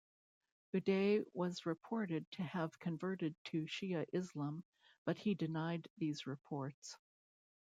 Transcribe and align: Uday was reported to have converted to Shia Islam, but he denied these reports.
Uday 0.73 1.23
was 1.31 1.67
reported 1.67 2.25
to 2.31 2.41
have 2.41 2.79
converted 2.79 3.35
to 3.43 3.65
Shia 3.65 4.07
Islam, 4.11 4.63
but 5.05 5.19
he 5.19 5.35
denied 5.35 5.87
these 5.99 6.25
reports. 6.25 6.97